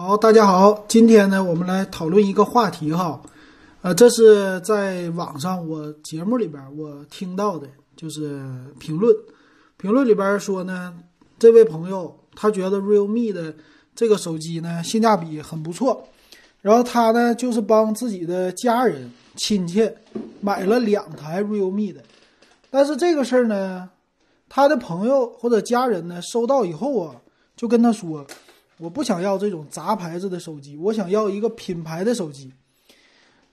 [0.00, 3.20] 好，大家好，今天呢，我们来讨论一个话题哈，
[3.82, 8.40] 呃，这是在网上我节目里边我听到的，就是
[8.78, 9.12] 评论，
[9.76, 10.94] 评论里边说呢，
[11.36, 13.52] 这位朋友他觉得 realme 的
[13.96, 16.06] 这个手机呢性价比很不错，
[16.62, 19.90] 然后他呢就是帮自己的家人亲戚
[20.40, 22.00] 买了两台 realme 的，
[22.70, 23.90] 但是这个事儿呢，
[24.48, 27.16] 他的朋友或者家人呢收到以后啊，
[27.56, 28.24] 就跟他说。
[28.78, 32.52] 我不想要这种杂牌子的手机，我想要一个品牌的手机。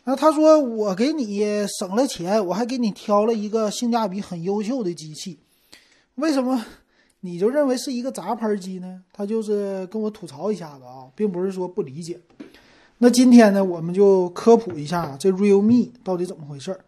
[0.04, 1.44] 那他说我给你
[1.80, 5.40] 省了钱，我还给你挑了一个性价比很优秀的机器，
[6.16, 6.64] 为什么
[7.22, 9.02] 你就认为是一个杂牌机呢？
[9.12, 12.20] 他就是跟我吐槽一下子啊，并不是说不理解。
[13.00, 16.80] 那今天呢，我们就科普一下这 Realme 到底怎么回事。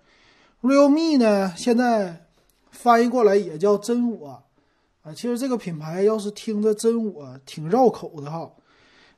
[0.62, 2.28] Realme 呢，现在
[2.70, 4.44] 翻译过来也叫真我。
[5.08, 8.52] 啊，其实这个品牌要是听着真我挺绕口的哈，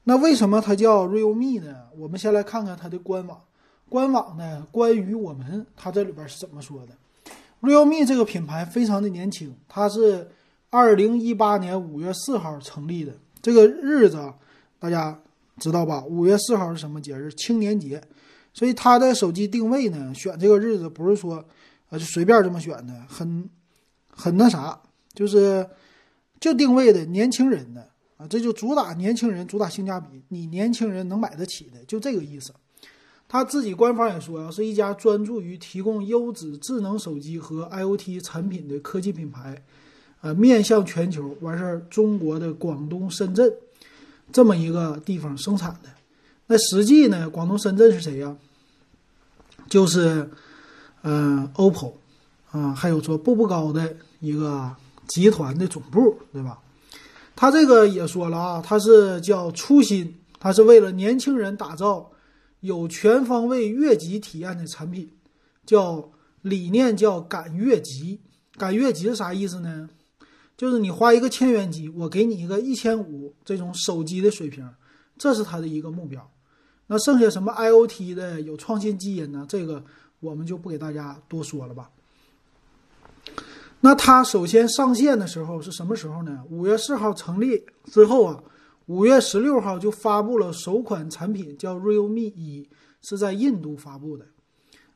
[0.03, 1.75] 那为什么它叫 Realme 呢？
[1.97, 3.41] 我们先来看看它的官网。
[3.89, 6.93] 官网呢，关于我们它这里边是怎么说的
[7.61, 10.29] ？Realme 这个品牌非常的年轻，它是
[10.69, 13.11] 二零一八年五月四号成立的。
[13.41, 14.31] 这个日子
[14.77, 15.19] 大家
[15.57, 16.05] 知道吧？
[16.05, 17.33] 五月四号是什么节日？
[17.33, 17.99] 青年节。
[18.53, 21.43] 所以它的手机定位呢，选这个日子不是说
[21.89, 23.49] 啊就随便这么选的，很
[24.11, 24.79] 很那啥，
[25.13, 25.67] 就是。
[26.39, 32.53] 就定位的年轻人的啊，这就主打年轻人，主打性价比，你年轻人能买得起的，就这个意思。
[33.27, 39.61] 他自己官方也说啊，是一家专注于提供优质智能手机和 IOT 产品的科技品牌，
[40.21, 43.53] 呃，面向全球，完事儿中国的广东深圳
[44.31, 45.89] 这么一个地方生产的。
[46.47, 48.33] 那实际呢，广东深圳是谁呀？
[49.67, 50.29] 就是
[51.01, 51.91] 嗯，OPPO
[52.51, 54.73] 啊，还有说步步高的一个。
[55.09, 56.59] 集团的总部，对吧？
[57.35, 62.11] 他这个也说了啊，他是叫初心，他是为了年轻人打造
[62.61, 65.09] 有全方位越级体验的产品，
[65.65, 66.11] 叫
[66.41, 68.21] 理念叫赶越级。
[68.57, 69.89] 赶越级是啥意思呢？
[70.57, 74.69] 就是你花一个千元机，我给你一个一千五这种手机的水平，
[75.17, 76.29] 这是他的一个目标。
[76.87, 79.45] 那剩下什么 IOT 的有创新基因呢？
[79.47, 79.81] 这个
[80.19, 81.89] 我们就不给大家多说了吧。
[83.81, 86.43] 那它首先上线的时候是什么时候呢？
[86.49, 88.43] 五月四号成立之后啊，
[88.87, 92.67] 五月十六号就发布了首款产品，叫 Realme 一，
[93.01, 94.25] 是在印度发布的。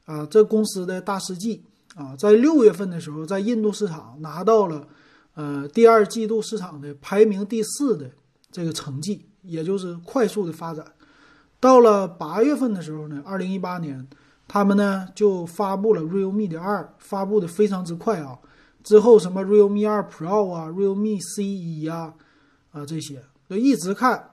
[0.06, 1.64] 啊，这公司的大事记
[1.96, 4.86] 啊，在六月份的时候，在印度市场拿到了
[5.36, 8.12] 呃第二季度市场的排名第四的
[8.52, 10.86] 这个成绩，也就是快速的发展。
[11.62, 14.06] 到了八月份的时候呢，二零一八年，
[14.46, 18.38] 他们呢就发布了 Realme 的二，发布的非常之快啊。
[18.84, 22.14] 之后什么 Realme 二 Pro 啊，Realme C 一呀，
[22.72, 24.32] 啊这些就一直看，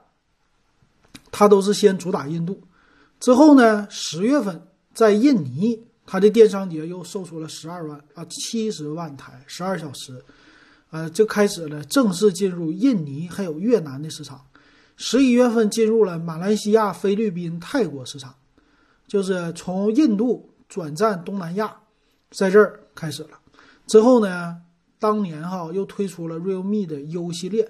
[1.31, 2.61] 它都是先主打印度。
[3.19, 10.21] 之后呢，十月份在印尼，它的电商节又售出了十二万啊七十万台，十二小时，
[10.89, 14.41] 呃就开始了正式进入印尼还有越南的市场。
[14.97, 18.35] 十一月份进入了马来西亚、菲律宾、泰国市场，
[19.07, 21.75] 就是从印度转战东南亚，
[22.31, 23.40] 在这儿开始了。
[23.91, 24.55] 之后呢，
[24.99, 27.69] 当年哈又推出了 Realme 的 U 系列，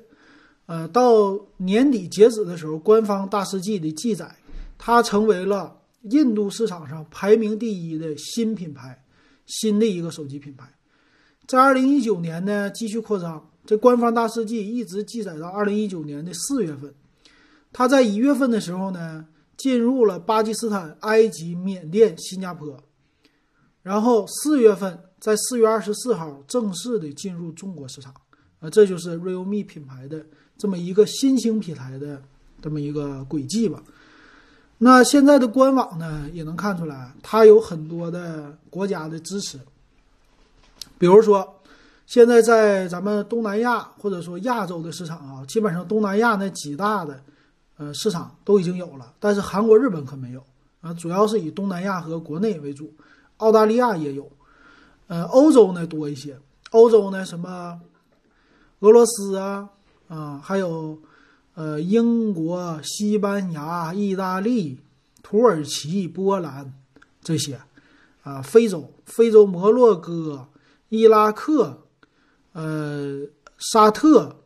[0.68, 4.36] 呃，到年底截止的时候，官方大事记的记载，
[4.78, 9.04] 它成为了印度市场上排名第一的新品牌，
[9.48, 10.72] 新的一个手机品牌。
[11.48, 13.50] 在二零一九年呢，继续扩张。
[13.66, 16.94] 这官方大事记一直记载到二零一九年的四月份，
[17.74, 19.26] 它在一月份的时候呢，
[19.58, 22.78] 进入了巴基斯坦、埃及、缅甸、新加坡，
[23.82, 25.00] 然后四月份。
[25.22, 28.12] 在四月二十四号正式的进入中国市场，
[28.60, 30.26] 啊，这就是 Realme 品牌的
[30.58, 32.20] 这么一个新兴品牌的
[32.60, 33.84] 这么一个轨迹吧。
[34.80, 39.60] 那现在的官网呢，也能看出来，它有很多的国家的支持。
[40.98, 41.62] 比如说，
[42.08, 47.22] 现在在咱们东南亚或者说亚洲的市场啊，基本上东南亚那几大的
[47.78, 50.44] 呃市场都已经有了，但是韩国、日本可没有
[50.82, 52.92] 啊，主要是以东南亚和国内为主，
[53.38, 54.28] 澳大利亚也有。
[55.12, 57.82] 呃，欧洲呢多一些，欧洲呢什么，
[58.80, 59.68] 俄罗斯啊，
[60.08, 60.98] 啊，还有
[61.54, 64.80] 呃英国、西班牙、意大利、
[65.22, 66.74] 土耳其、波兰
[67.22, 67.60] 这些，
[68.24, 70.48] 啊，非洲，非洲摩洛哥、
[70.88, 71.84] 伊拉克，
[72.54, 74.38] 呃，沙特，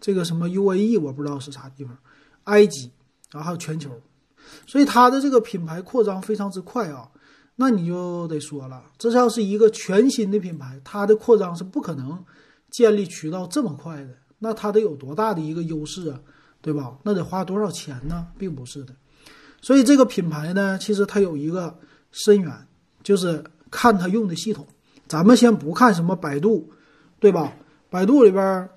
[0.00, 1.96] 这个什么 UAE 我不知道是啥地方，
[2.46, 2.90] 埃及，
[3.30, 3.88] 然后还有全球，
[4.66, 7.08] 所以它的这个品牌扩张非常之快啊。
[7.56, 12.24] 那你就得说了，这要是一个全新的品牌，它的扩张是不可能
[12.70, 14.10] 建立渠道这么快的。
[14.38, 16.20] 那它得有多大的一个优势啊？
[16.60, 16.96] 对吧？
[17.02, 18.26] 那得花多少钱呢？
[18.38, 18.94] 并不是的。
[19.60, 21.78] 所以这个品牌呢，其实它有一个
[22.10, 22.66] 深源，
[23.02, 24.66] 就是看它用的系统。
[25.06, 26.72] 咱们先不看什么百度，
[27.20, 27.52] 对吧？
[27.90, 28.68] 百度里边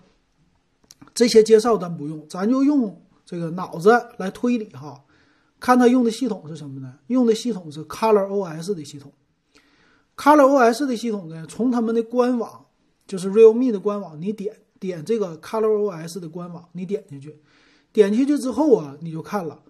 [1.13, 5.01] 这些介绍咱不用，咱就用这个脑子来推理哈。
[5.59, 6.95] 看它用的系统是什么呢？
[7.07, 9.11] 用的系统是 Color OS 的系统。
[10.15, 12.65] Color OS 的系统呢，从他们的官网，
[13.07, 17.41] 就是 Realme 的官网，你点点这个 Color OS 的官网，你点进去，
[17.91, 19.61] 点进去之后啊，你就看了。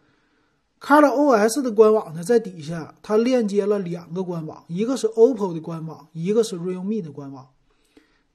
[0.81, 7.47] Color OS 的官网呢，在底下，它链接了两个官网，一个是 OPPO 的官网，一个是 Realme 的官网。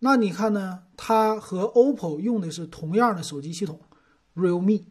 [0.00, 0.81] 那你看呢？
[0.97, 3.79] 它和 OPPO 用的是同样的手机系统
[4.35, 4.85] ，Realme。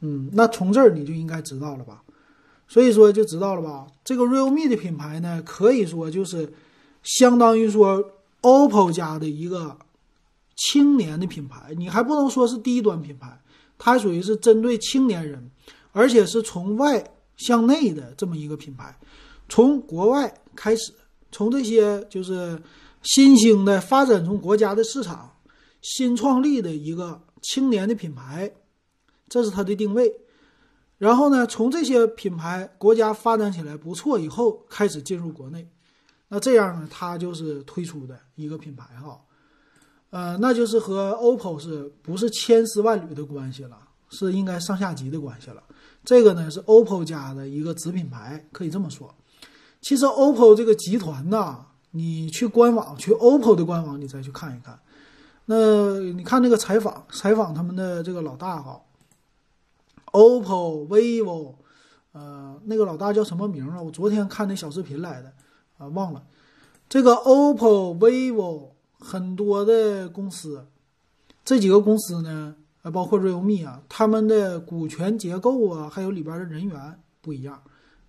[0.00, 2.02] 嗯，那从这儿你就应该知道了吧？
[2.66, 3.86] 所以说就知道了吧？
[4.04, 6.52] 这个 Realme 的品牌呢，可以说就是
[7.02, 8.12] 相当于说
[8.42, 9.76] OPPO 家的一个
[10.56, 13.40] 青年的品牌，你还不能说是低端品牌，
[13.78, 15.50] 它属于是针对青年人。
[15.92, 17.02] 而且是从外
[17.36, 18.96] 向内的这么一个品牌，
[19.48, 20.92] 从国外开始，
[21.32, 22.60] 从这些就是
[23.02, 25.32] 新兴的发展中国家的市场，
[25.80, 28.52] 新创立的一个青年的品牌，
[29.28, 30.12] 这是它的定位。
[30.98, 35.68] 然后呢，从这些品牌国家发展起来不错以后，开始进入国内，
[36.28, 39.20] 那这样呢，它就是推出的一个品牌哈，
[40.10, 43.78] 呃，那就是和 OPPO 是不是千丝万缕的关系了？
[44.10, 45.62] 是应该上下级的关系了。
[46.02, 49.14] 这个呢是 OPPO 家的一个子品牌，可以这么说。
[49.80, 54.80] 其实 OPPO 这个集团呐，你去官网，去 OPPO 的官网，你再去看一看。
[55.44, 58.80] 那你看那个采访，采访他们的这个老大哈
[60.12, 61.54] ，OPPO、vivo，
[62.12, 63.80] 呃，那个老大叫什么名啊？
[63.82, 65.32] 我昨天看那小视频来的，
[65.78, 66.22] 啊，忘了。
[66.88, 70.66] 这个 OPPO、vivo 很多的公司，
[71.44, 72.54] 这几个公司呢？
[72.82, 77.60] 啊，包括 realme 啊，他们的股权结构啊，还有里边的人员不一样，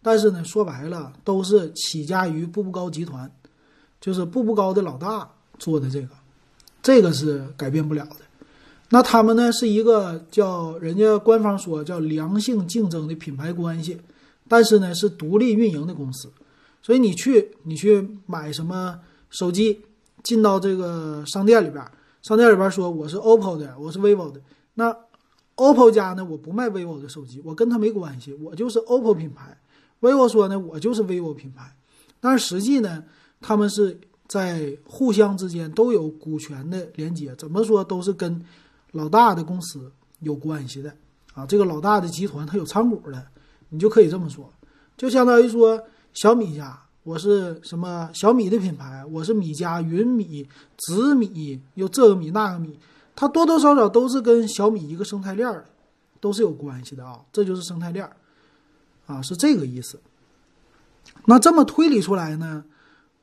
[0.01, 3.29] 但是呢，说白了都是起家于步步高集团，
[3.99, 6.09] 就是步步高的老大做的这个，
[6.81, 8.28] 这个是改变不了的。
[8.89, 13.99] 那他们呢是一个叫人家官方说叫良性竞争的品牌关系，
[14.47, 16.29] 但是呢是独立运营的公司，
[16.81, 18.99] 所以你去你去买什么
[19.29, 19.81] 手机，
[20.23, 21.85] 进到这个商店里边，
[22.23, 24.41] 商店里边说我是 OPPO 的，我是 vivo 的。
[24.73, 24.95] 那
[25.55, 26.25] ，OPPO 家呢？
[26.25, 29.55] 我不卖 vivo 的手机，我跟他没关系，我就是 OPPO 品牌。
[30.01, 31.75] vivo 说呢，我就是 vivo 品牌。
[32.19, 33.03] 但是实际呢，
[33.39, 38.41] 他们是在互相之间都有股权的连接，怎么说都是跟
[38.91, 40.93] 老大的公司有关系的
[41.33, 41.45] 啊。
[41.45, 43.27] 这个老大的集团它有参股的，
[43.69, 44.51] 你就可以这么说，
[44.97, 45.81] 就相当于说
[46.13, 50.47] 小米家，我是什么小米的品牌，我是米家、云米、
[50.77, 52.79] 紫米，又这个米那个米。
[53.15, 55.65] 它多多少少都是跟小米一个生态链儿，
[56.21, 58.09] 都是有关系的啊，这就是生态链，
[59.07, 59.99] 啊，是这个意思。
[61.25, 62.63] 那这么推理出来呢，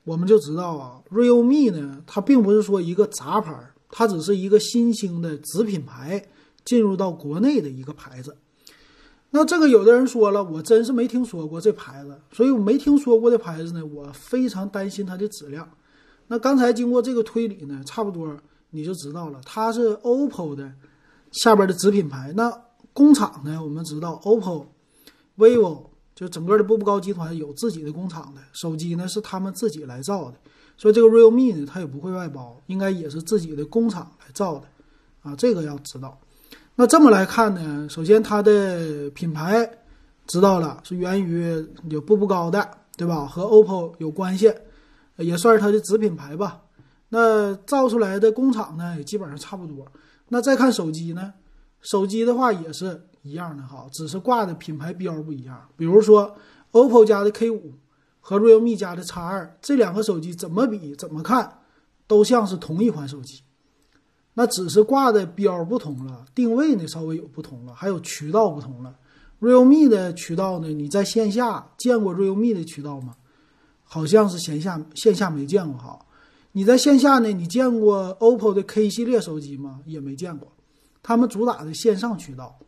[0.05, 3.55] 我们就知道啊，realme 呢，它并不是说一个杂牌，
[3.91, 6.25] 它只是一个新兴的子品牌
[6.65, 8.37] 进入到国内的一个牌子。
[9.31, 15.69] 那这个有的人说了，我真是没听说过这牌子，所以我没听说过的牌子呢，我非常担心它的质量。
[16.29, 18.37] 那刚才经过这个推理呢，差不多。
[18.71, 20.71] 你就知道了，它是 OPPO 的
[21.31, 22.33] 下边的子品牌。
[22.37, 22.53] 那
[22.93, 23.63] 工厂呢？
[23.63, 24.67] 我们知道，OPPO、
[25.39, 30.37] vivo 就整个的步步高集团有自己的工厂的，手机呢是他们自己来造的。
[30.77, 34.65] 所以这个 realme 呢，它也不会外包，应该也是自己的工厂来造的
[35.23, 35.35] 啊。
[35.37, 36.19] 这个要知道。
[36.75, 39.69] 那这么来看呢，首先它的品牌
[40.27, 43.27] 知道了是源于有步步高的，对吧？
[43.27, 44.53] 和 OPPO 有关系，
[45.17, 46.61] 也算是它的子品牌吧。
[47.09, 49.87] 那造出来的工厂呢，也基本上差不多。
[50.29, 51.33] 那再看手机呢，
[51.81, 55.67] 手机的话也是一样的哈，只是挂的品牌标不一样。
[55.77, 56.37] 比如说
[56.73, 57.73] ，OPPO 家的 K 五
[58.29, 61.61] 和 Realme 家的 X 二这两个手机怎么比怎么看，
[62.09, 63.41] 都像是同一款手机。
[64.35, 68.97] 那只是挂的标不同了，定位呢稍微有不同了，还有渠道不同了。
[69.41, 73.15] Realme 的渠道呢，你在线下见过 Realme 的渠道吗？
[73.85, 75.97] 好像是线下线下没见过哈。
[76.51, 77.29] 你在线下呢？
[77.29, 79.83] 你见过 OPPO 的 K 系列手机吗？
[79.87, 80.51] 也没见过。
[81.01, 82.59] 他们主打的线上渠道，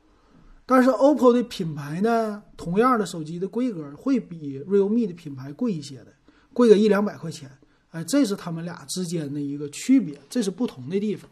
[0.70, 6.08] 但是 OPPO 的品牌呢，同样的手机的规格会比 Realme 的品牌贵一些的，
[6.52, 7.50] 贵个一两百块钱。
[7.88, 11.30] 哎，这是他们俩之间的一个区别，这是不同的地方。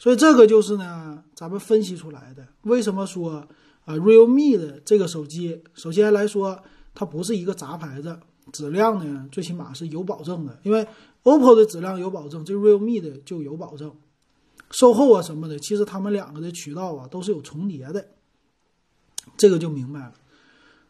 [0.00, 2.44] 所以这个就是呢，咱们分析出来的。
[2.62, 3.46] 为什么说
[3.84, 6.60] 啊，Realme 的这个手机，首先来说，
[6.92, 8.18] 它不是一个杂牌子，
[8.52, 10.84] 质量呢，最起码是有保证的，因为。
[11.26, 13.92] OPPO 的质量有保证，这 Realme 的就有保证，
[14.70, 18.10] 售后啊什么的，其实他们两个的渠道啊都是有重叠的，
[19.36, 20.12] 这个就明白了。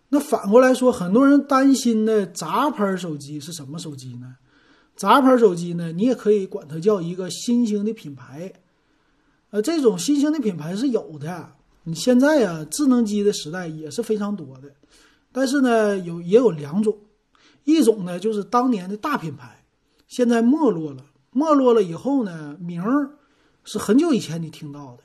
[0.08, 4.36] 那反过来说，很多人担心的杂牌手机是什么手机呢？
[4.94, 8.52] 杂牌手机呢，你也可以管它叫一个新兴的品牌。
[9.50, 11.52] 呃，这种新兴的品牌是有的。
[11.84, 14.72] 你现在啊，智能机的时代也是非常多的。
[15.32, 16.96] 但是呢，有也有两种，
[17.64, 19.64] 一种呢就是当年的大品牌，
[20.08, 21.04] 现在没落了。
[21.32, 23.10] 没落了以后呢，名儿
[23.62, 25.02] 是很久以前你听到的，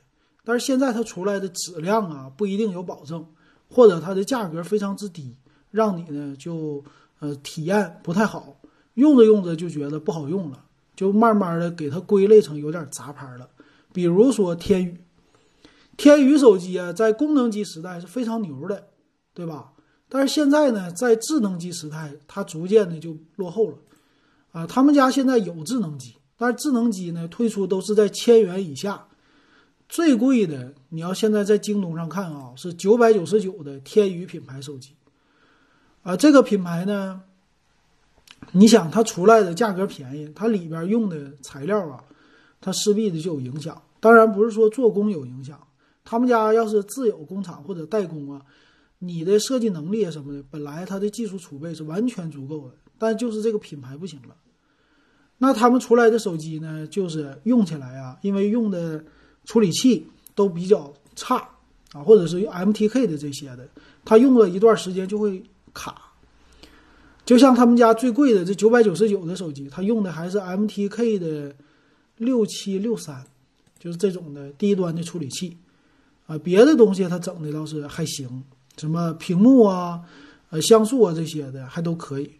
[0.51, 3.25] 但是现在它出来的质量啊不一定有保证。
[3.73, 5.33] 或者它的价格非常之低，
[5.69, 6.83] 让你呢就
[7.21, 8.57] 呃体验不太好，
[8.95, 13.47] 用着用着就觉得不好用了，就慢慢的给它归类成有点杂牌了。
[13.93, 15.01] 比如说天宇，
[15.95, 18.89] 天宇手机啊，在功能机时代是非常牛的，
[19.33, 19.71] 对吧？
[20.09, 23.77] 但是现在呢，在智能机时代，它逐渐的就落后了。
[24.51, 29.07] 啊，他们家现在有智能机，但是智能机呢推出都是在千元以下。
[29.91, 34.93] 最贵的，你要现在在京东上看啊，是九百九十九的天宇品牌手机，
[36.01, 37.23] 啊，这个品牌呢，
[38.53, 42.01] 你想它出来的价格便宜，它里边用的材料啊，
[42.61, 43.81] 它势必的就有影响。
[43.99, 45.59] 当然不是说做工有影响，
[46.05, 48.41] 他们家要是自有工厂或者代工啊，
[48.99, 54.37] 你的设计能力啊什么的，本来它的技术储备是完全足够的，但就是这个品牌不行了。
[55.39, 59.03] 那他们出来的手机呢，就是用起来啊，因为用的。
[59.45, 60.05] 处理器
[60.35, 61.37] 都比较差
[61.93, 63.67] 啊，或者是 MTK 的这些的，
[64.05, 65.43] 它用了一段时间就会
[65.73, 66.11] 卡。
[67.23, 71.55] 就像他们家最贵的这九百九十九的手机，它用的还是 MTK 的
[72.17, 73.23] 六七六三，
[73.79, 75.55] 就是这种的低端的处理器
[76.25, 76.37] 啊。
[76.39, 78.43] 别的东西它整的倒是还行，
[78.77, 80.01] 什么屏幕啊、
[80.49, 82.31] 呃像素啊这些的还都可以。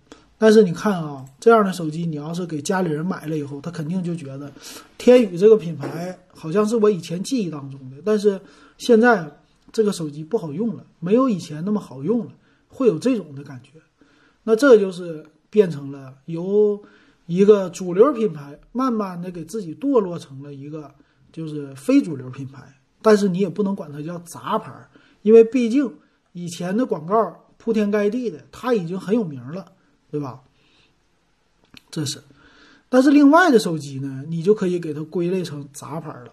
[0.42, 4.52] 但是你看啊，这样的手机，你要是给家里人买了以后，他肯定就觉得
[4.98, 8.42] 天宇这个品牌好像是我以前记忆当中的，但是
[8.80, 9.32] 现在
[9.72, 12.32] 这个手机不好用了，没有以前那么好用了，
[12.70, 13.80] 会有这种的感觉。
[14.44, 16.82] 那这就是变成了由
[17.28, 20.92] 一个主流品牌慢慢的给自己堕落成了一个
[21.32, 22.64] 就是非主流品牌，
[23.04, 24.74] 但是你也不能管它叫杂牌，
[25.22, 25.94] 因为毕竟
[26.32, 29.74] 以前的广告铺天盖地的，它已经很有名了。
[30.12, 30.42] 对吧？
[31.90, 32.22] 这是，
[32.90, 36.32] 但是另外的手机呢，你就可以给它归类成杂牌了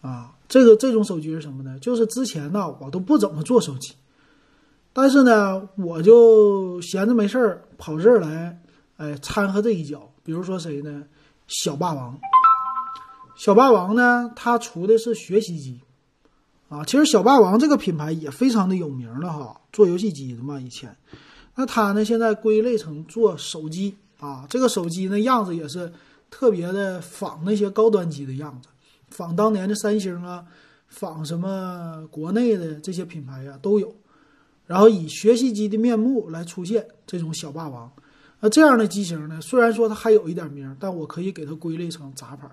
[0.00, 0.32] 啊。
[0.48, 1.78] 这个这种手机是什么呢？
[1.80, 3.94] 就是之前呢，我都不怎么做手机，
[4.92, 8.60] 但是呢，我就闲着没事儿跑这儿来，
[8.96, 10.10] 哎，掺和这一脚。
[10.24, 11.04] 比如说谁呢？
[11.46, 12.18] 小霸王。
[13.36, 15.80] 小霸王呢，它出的是学习机
[16.68, 16.84] 啊。
[16.84, 20.96] 其实小霸王这个品牌也非常的有名了哈，做游戏机的嘛，以前。
[21.56, 22.04] 那它呢？
[22.04, 25.90] 现在归类成做手机啊，这个手机呢样子也是
[26.30, 28.68] 特别的仿那些高端机的样子，
[29.08, 30.44] 仿当年的三星啊，
[30.86, 33.94] 仿什么国内的这些品牌呀都有。
[34.66, 37.90] 然后以学习机的面目来出现这种小霸王，
[38.40, 42.46] 那这样的机型呢，虽然说它还有一点名，但我可以给它归类成杂牌。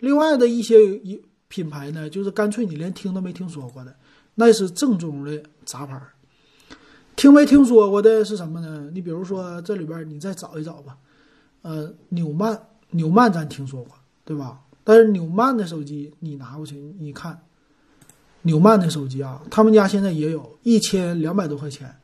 [0.00, 3.94] 另外的一些一品牌呢，就是干脆你连听都没听说过的，
[4.34, 6.00] 那是正宗的杂牌。
[7.14, 8.90] 听没听说过的是什么呢？
[8.92, 10.96] 你比如说这里边你再找一找吧，
[11.62, 14.60] 呃，纽曼，纽曼咱听说过，对吧？
[14.82, 17.38] 但是纽曼的手机你拿过去，你看，
[18.42, 21.94] 纽曼的手机啊，他们家现在也有一千两百多块钱。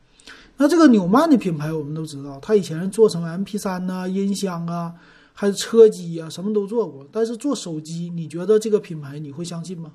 [0.55, 4.93] 那这个纽曼的品牌我们都知道，他以前做成 M P 三呐、音箱啊，
[5.33, 7.05] 还是车机啊，什么都做过。
[7.11, 9.91] 但是做手机，你觉得这个品牌你会相信吗？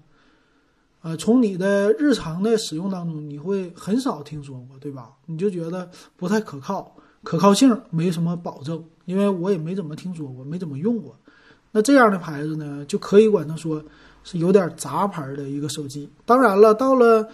[1.04, 5.10] 呃，从你的日常的使用当中，你会很少听说过，对吧？
[5.26, 11.14] 你就觉得不太可靠，可靠性没什么保证，因为我也没怎么听说过，没怎么用过。
[11.72, 13.84] 那这样的牌子呢，就可以管它说
[14.22, 16.08] 是有点杂牌的一个手机。
[16.24, 17.28] 当然了，到了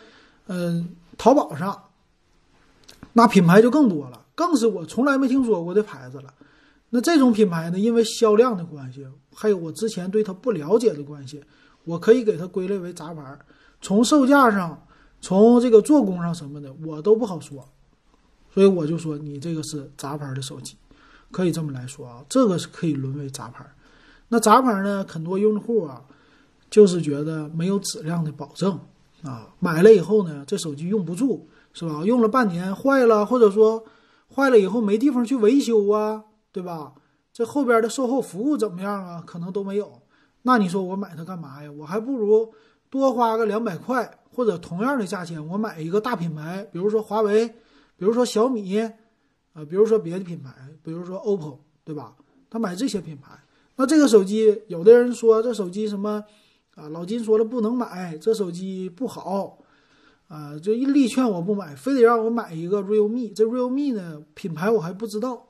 [0.48, 1.80] 嗯淘宝上，
[3.12, 6.34] 那品牌就更多了，更是我从来没听说过的牌子了。
[6.88, 11.40] 那这种品牌呢，因为销量的关系，还有我之前对它不了解的关系，
[11.84, 13.38] 我可以给它归类为杂牌。
[13.80, 14.86] 从售价上，
[15.20, 17.66] 从这个做工上什么的，我都不好说，
[18.52, 20.76] 所以我就说你这个是杂牌的手机，
[21.30, 23.64] 可以这么来说啊，这个是可以沦为杂牌。
[24.28, 26.02] 那杂牌呢，很多用户啊，
[26.70, 28.78] 就是觉得没有质量的保证
[29.22, 32.04] 啊，买了以后呢，这手机用不住，是吧？
[32.04, 33.84] 用了半年坏了，或者说
[34.34, 36.92] 坏了以后没地方去维修啊，对吧？
[37.32, 39.22] 这后边的售后服务怎么样啊？
[39.26, 40.02] 可能都没有。
[40.42, 41.70] 那你说我买它干嘛呀？
[41.72, 42.52] 我还不如。
[42.90, 47.46] 多花个两百块，或者同样的价钱，我买一个大品牌，比如说华为，
[47.96, 52.16] 比如说小米，啊，比如说别的品牌，比如说 OPPO，对吧？
[52.50, 53.38] 他买这些品牌，
[53.76, 56.24] 那这个手机，有的人说这手机什么，
[56.74, 59.58] 啊，老金说了不能买，这手机不好，
[60.26, 63.32] 啊，就一力劝我不买，非得让我买一个 realme。
[63.32, 65.46] 这 realme 呢，品牌我还不知道。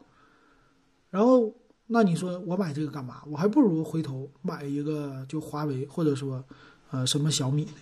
[1.09, 1.53] 然后，
[1.87, 3.23] 那你说我买这个干嘛？
[3.27, 6.45] 我还不如回头买一个就华为，或者说，
[6.91, 7.73] 呃，什么小米的。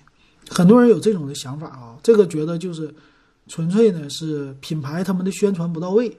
[0.50, 2.94] 很多人有这种的想法啊，这个觉得就是
[3.48, 6.16] 纯粹呢是品牌他们的宣传不到位，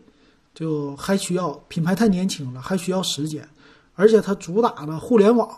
[0.53, 3.48] 就还需要品牌太年轻了，还需要时间，
[3.96, 5.50] 而且它主打的互联网，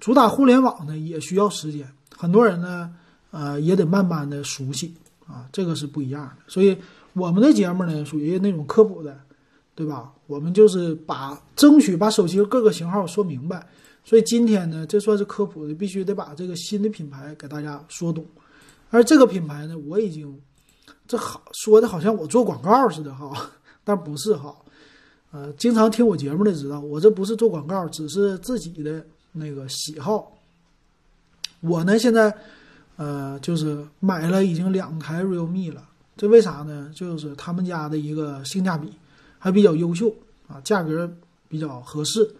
[0.00, 1.86] 主打互联网呢也需要时间。
[2.16, 2.94] 很多人呢，
[3.30, 4.94] 呃，也得慢慢的熟悉
[5.26, 6.42] 啊，这个是不一样的。
[6.46, 6.76] 所以
[7.12, 9.20] 我们的节目呢，属于那种科普的，
[9.74, 10.10] 对吧？
[10.26, 13.66] 我们就是把争取把手机各个型号说明白。
[14.04, 18.24] 所以今天呢，这算是科普的，必须得把这个新的品牌给大家说懂。
[18.90, 20.38] 而这个品牌呢，我已经
[21.08, 23.50] 这好说的好像我做广告似的哈，
[23.82, 24.54] 但不是哈。
[25.32, 30.32] 呃，经常听我节目的知道，我这不是做广告，只是自己的那个喜好。
[31.60, 32.32] 我呢，现在
[32.96, 35.82] 呃，就是买了已经两台 realme 了。
[36.16, 36.88] 这为啥呢？
[36.94, 38.92] 就是他们家的一个性价比
[39.38, 40.14] 还比较优秀
[40.46, 41.10] 啊，价格
[41.48, 42.32] 比较合适。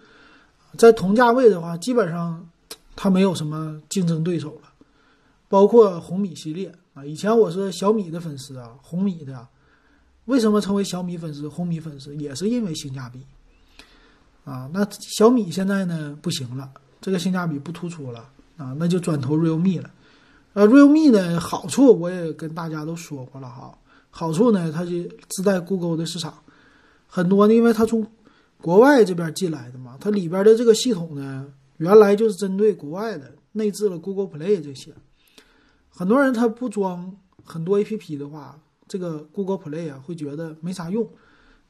[0.77, 2.49] 在同价位的话，基本上
[2.95, 4.71] 它没有什么竞争对手了。
[5.49, 9.47] 包括红米系列啊，以前我是小米的粉丝啊，红米的。
[10.25, 13.21] 为什么成为小米粉丝、红米粉丝，也是因为性价比
[14.45, 14.71] 啊。
[14.73, 18.27] 那小米现在呢不行了，这个性价比不突出了
[18.57, 19.91] 啊，那就转投 realme 了。
[20.55, 23.77] 呃，realme 的好处我也跟大家都说过了哈，
[24.11, 24.93] 好处呢，它就
[25.29, 26.33] 自带 Google 的市场，
[27.07, 28.07] 很多呢，因为它从
[28.65, 34.91] 国外这边进来的嘛，它里边的这个系统呢，原来就是针对国外的，内置了 Google Play 这些。
[35.91, 41.07] 很多人他不装很多 APP 的话，这个 Google Play 啊会觉得没啥用。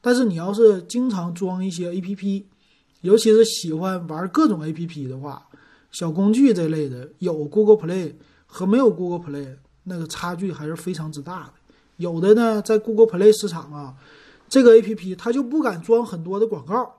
[0.00, 2.44] 但是你要是经常装一些 APP，
[3.00, 5.44] 尤其是喜欢玩各种 APP 的话，
[5.90, 8.12] 小工具这类的，有 Google Play
[8.46, 11.54] 和没有 Google Play 那个差距还是非常之大的。
[11.96, 13.96] 有的呢，在 Google Play 市场啊。
[14.54, 16.94] 这个 A P P 它就不敢装很多的广告，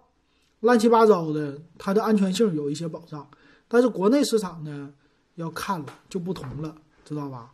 [0.59, 3.25] 乱七八糟的，它的安全性有一些保障。
[3.69, 4.91] 但是国内市场呢，
[5.35, 7.49] 要看了就不同了，知道吧？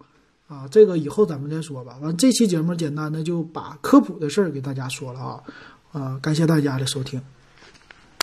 [0.48, 2.00] 啊，这个以后咱们再说吧。
[2.02, 5.44] 完，这期节目简单的就把科普的事儿给大家说了啊，
[5.92, 7.22] 啊，感谢大家的收听。